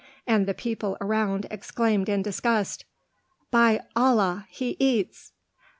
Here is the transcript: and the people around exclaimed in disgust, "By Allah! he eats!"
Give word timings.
and 0.25 0.47
the 0.47 0.53
people 0.55 0.97
around 0.99 1.45
exclaimed 1.51 2.09
in 2.09 2.23
disgust, 2.23 2.85
"By 3.51 3.81
Allah! 3.95 4.47
he 4.49 4.75
eats!" 4.79 5.31